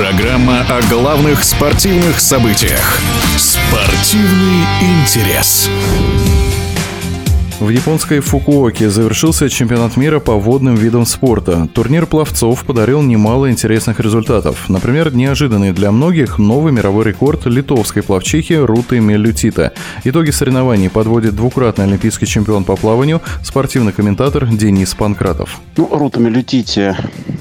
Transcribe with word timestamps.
о 0.00 0.80
главных 0.88 1.42
спортивных 1.42 2.20
событиях. 2.20 3.00
Спортивный 3.36 4.64
интерес. 4.80 5.68
В 7.58 7.68
японской 7.70 8.20
Фукуоке 8.20 8.90
завершился 8.90 9.48
чемпионат 9.48 9.96
мира 9.96 10.20
по 10.20 10.34
водным 10.34 10.76
видам 10.76 11.04
спорта. 11.04 11.68
Турнир 11.74 12.06
пловцов 12.06 12.64
подарил 12.64 13.02
немало 13.02 13.50
интересных 13.50 13.98
результатов. 13.98 14.68
Например, 14.68 15.12
неожиданный 15.12 15.72
для 15.72 15.90
многих 15.90 16.38
новый 16.38 16.72
мировой 16.72 17.06
рекорд 17.06 17.46
литовской 17.46 18.04
пловчихи 18.04 18.52
Руты 18.52 19.00
Мелютита. 19.00 19.72
Итоги 20.04 20.30
соревнований 20.30 20.90
подводит 20.90 21.34
двукратный 21.34 21.86
олимпийский 21.86 22.26
чемпион 22.26 22.62
по 22.62 22.76
плаванию, 22.76 23.20
спортивный 23.42 23.92
комментатор 23.92 24.46
Денис 24.46 24.94
Панкратов. 24.94 25.60
Ну, 25.76 25.88
Рута 25.90 26.20
Мелютити 26.20 26.94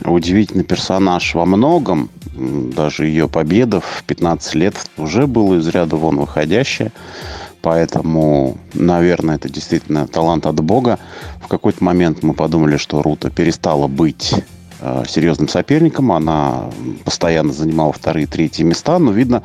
удивительный 0.04 0.64
персонаж 0.64 1.36
во 1.36 1.46
многом. 1.46 2.10
Даже 2.38 3.08
ее 3.08 3.28
победа 3.28 3.82
в 3.82 4.04
15 4.06 4.56
лет 4.56 4.76
уже 4.98 5.26
была 5.28 5.58
из 5.58 5.68
ряда 5.68 5.96
вон 5.96 6.18
выходящая. 6.18 6.92
Поэтому, 7.62 8.58
наверное, 8.74 9.36
это 9.36 9.50
действительно 9.50 10.08
талант 10.08 10.46
от 10.46 10.60
Бога. 10.62 11.00
В 11.44 11.48
какой-то 11.48 11.84
момент 11.84 12.22
мы 12.22 12.34
подумали, 12.34 12.78
что 12.78 13.02
Рута 13.02 13.30
перестала 13.32 13.88
быть 13.88 14.36
серьезным 15.08 15.48
соперником. 15.48 16.12
Она 16.12 16.70
постоянно 17.04 17.54
занимала 17.54 17.94
вторые 17.94 18.28
третьи 18.28 18.64
места, 18.64 19.00
но, 19.00 19.12
видно, 19.12 19.44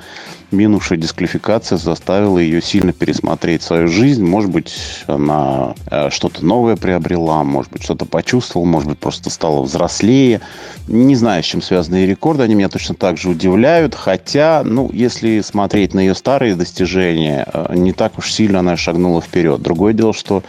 минувшая 0.52 0.98
дисквалификация 0.98 1.78
заставила 1.78 2.38
ее 2.38 2.60
сильно 2.62 2.92
пересмотреть 2.92 3.62
свою 3.62 3.88
жизнь. 3.88 4.24
Может 4.24 4.50
быть, 4.50 4.74
она 5.06 5.74
э, 5.90 6.10
что-то 6.10 6.44
новое 6.44 6.76
приобрела, 6.76 7.42
может 7.42 7.72
быть, 7.72 7.82
что-то 7.82 8.04
почувствовала, 8.04 8.66
может 8.66 8.88
быть, 8.88 8.98
просто 8.98 9.30
стала 9.30 9.62
взрослее. 9.62 10.40
Не 10.88 11.16
знаю, 11.16 11.42
с 11.42 11.46
чем 11.46 11.62
связаны 11.62 11.96
ее 11.96 12.06
рекорды, 12.06 12.42
они 12.42 12.54
меня 12.54 12.68
точно 12.68 12.94
так 12.94 13.16
же 13.16 13.30
удивляют. 13.30 13.94
Хотя, 13.94 14.62
ну, 14.64 14.90
если 14.92 15.40
смотреть 15.40 15.94
на 15.94 16.00
ее 16.00 16.14
старые 16.14 16.54
достижения, 16.54 17.46
э, 17.52 17.74
не 17.74 17.92
так 17.92 18.18
уж 18.18 18.30
сильно 18.30 18.60
она 18.60 18.76
шагнула 18.76 19.20
вперед. 19.20 19.62
Другое 19.62 19.92
дело, 19.92 20.12
что 20.12 20.42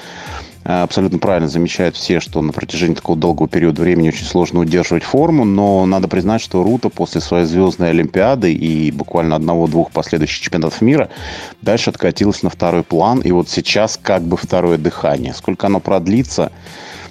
абсолютно 0.63 1.19
правильно 1.19 1.49
замечают 1.49 1.95
все, 1.95 2.19
что 2.19 2.41
на 2.41 2.53
протяжении 2.53 2.95
такого 2.95 3.17
долгого 3.17 3.47
периода 3.47 3.81
времени 3.81 4.09
очень 4.09 4.25
сложно 4.25 4.61
удерживать 4.61 5.03
форму, 5.03 5.45
но 5.45 5.85
надо 5.85 6.07
признать, 6.07 6.41
что 6.41 6.63
Рута 6.63 6.89
после 6.89 7.21
своей 7.21 7.45
звездной 7.45 7.89
Олимпиады 7.89 8.53
и 8.53 8.91
буквально 8.91 9.35
одного-двух 9.35 9.91
последующих 9.91 10.41
чемпионатов 10.43 10.81
мира 10.81 11.09
дальше 11.61 11.89
откатилась 11.89 12.43
на 12.43 12.49
второй 12.49 12.83
план, 12.83 13.19
и 13.19 13.31
вот 13.31 13.49
сейчас 13.49 13.99
как 14.01 14.23
бы 14.23 14.37
второе 14.37 14.77
дыхание. 14.77 15.33
Сколько 15.33 15.67
оно 15.67 15.79
продлится, 15.79 16.51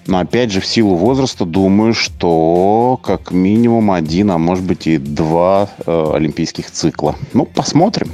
но 0.06 0.18
опять 0.18 0.50
же, 0.50 0.60
в 0.60 0.66
силу 0.66 0.96
возраста, 0.96 1.44
думаю, 1.44 1.94
что 1.94 2.98
как 3.02 3.30
минимум 3.30 3.92
один, 3.92 4.32
а 4.32 4.38
может 4.38 4.64
быть 4.64 4.86
и 4.86 4.98
два 4.98 5.68
э, 5.86 6.12
олимпийских 6.14 6.70
цикла. 6.70 7.14
Ну, 7.32 7.44
посмотрим. 7.44 8.10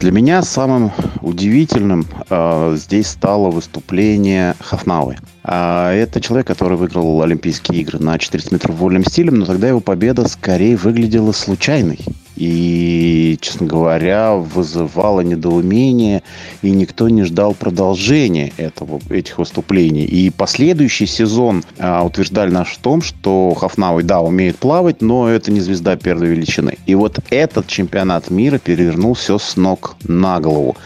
Для 0.00 0.10
меня 0.10 0.42
самым 0.42 0.90
удивительным 1.22 2.06
э, 2.28 2.74
здесь 2.76 3.08
стало 3.08 3.50
выступление 3.50 4.54
Хафнауи. 4.60 5.18
А 5.44 5.92
это 5.92 6.20
человек, 6.20 6.46
который 6.46 6.76
выиграл 6.76 7.22
Олимпийские 7.22 7.80
игры 7.80 7.98
на 7.98 8.18
400 8.18 8.54
метров 8.54 8.76
вольным 8.76 9.04
стилем, 9.04 9.36
но 9.36 9.46
тогда 9.46 9.68
его 9.68 9.80
победа 9.80 10.28
скорее 10.28 10.76
выглядела 10.76 11.32
случайной 11.32 11.98
и, 12.38 13.36
честно 13.40 13.66
говоря, 13.66 14.34
вызывало 14.34 15.22
недоумение, 15.22 16.22
и 16.62 16.70
никто 16.70 17.08
не 17.08 17.24
ждал 17.24 17.52
продолжения 17.54 18.52
этого, 18.56 19.00
этих 19.10 19.38
выступлений. 19.38 20.04
И 20.04 20.30
последующий 20.30 21.06
сезон 21.06 21.64
а, 21.78 22.04
утверждали 22.04 22.50
нас 22.50 22.68
в 22.68 22.78
том, 22.78 23.02
что 23.02 23.54
Хафнауи, 23.54 24.02
да, 24.02 24.20
умеет 24.20 24.56
плавать, 24.56 25.02
но 25.02 25.28
это 25.28 25.50
не 25.50 25.60
звезда 25.60 25.96
первой 25.96 26.28
величины. 26.28 26.78
И 26.86 26.94
вот 26.94 27.18
этот 27.30 27.66
чемпионат 27.66 28.30
мира 28.30 28.58
перевернул 28.58 29.14
все 29.14 29.38
с 29.38 29.56
ног 29.56 29.96
на 30.04 30.38
голову. 30.38 30.76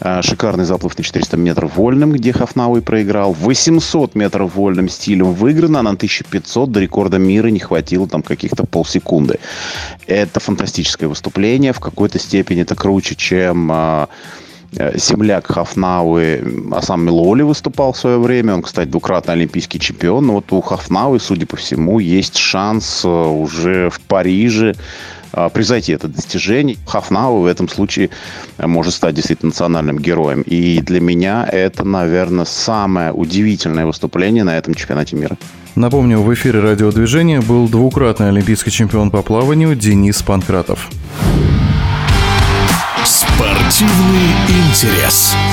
А, 0.00 0.22
шикарный 0.22 0.64
заплыв 0.64 0.96
на 0.96 1.04
400 1.04 1.36
метров 1.36 1.76
вольным, 1.76 2.12
где 2.12 2.32
Хафнауи 2.32 2.80
проиграл. 2.80 3.34
800 3.34 4.14
метров 4.14 4.54
вольным 4.54 4.88
стилем 4.88 5.34
выиграно, 5.34 5.82
на 5.82 5.90
1500 5.90 6.72
до 6.72 6.80
рекорда 6.80 7.18
мира 7.18 7.48
не 7.48 7.60
хватило 7.60 8.08
там 8.08 8.22
каких-то 8.22 8.64
полсекунды. 8.64 9.38
Это 10.06 10.40
фантастическое 10.40 11.06
выступление. 11.06 11.72
В 11.72 11.80
какой-то 11.80 12.18
степени 12.18 12.62
это 12.62 12.74
круче, 12.74 13.14
чем 13.14 13.70
а, 13.70 14.08
земляк 14.72 15.46
Хафнауи, 15.46 16.72
а 16.72 16.82
сам 16.82 17.04
Милоли 17.04 17.42
выступал 17.42 17.92
в 17.92 17.98
свое 17.98 18.18
время. 18.18 18.54
Он, 18.54 18.62
кстати, 18.62 18.88
двукратный 18.88 19.34
олимпийский 19.34 19.78
чемпион. 19.78 20.26
Но 20.26 20.34
вот 20.34 20.52
у 20.52 20.60
Хафнауи, 20.60 21.18
судя 21.18 21.46
по 21.46 21.56
всему, 21.56 21.98
есть 21.98 22.36
шанс 22.36 23.02
э, 23.04 23.08
уже 23.08 23.90
в 23.90 24.00
Париже 24.00 24.74
а, 25.32 25.48
превзойти 25.48 25.92
это 25.92 26.08
достижение. 26.08 26.76
Хафнау 26.86 27.40
в 27.40 27.46
этом 27.46 27.68
случае 27.68 28.10
может 28.58 28.94
стать 28.94 29.14
действительно 29.14 29.48
национальным 29.48 29.98
героем. 29.98 30.42
И 30.42 30.80
для 30.80 31.00
меня 31.00 31.48
это, 31.50 31.84
наверное, 31.84 32.44
самое 32.44 33.12
удивительное 33.12 33.86
выступление 33.86 34.44
на 34.44 34.56
этом 34.58 34.74
чемпионате 34.74 35.16
мира. 35.16 35.36
Напомню, 35.74 36.20
в 36.20 36.32
эфире 36.34 36.60
радиодвижения 36.60 37.40
был 37.40 37.66
двукратный 37.68 38.28
олимпийский 38.28 38.70
чемпион 38.70 39.10
по 39.10 39.22
плаванию 39.22 39.74
Денис 39.74 40.22
Панкратов. 40.22 40.90
Спортивный 43.04 44.51
интерес. 44.72 45.51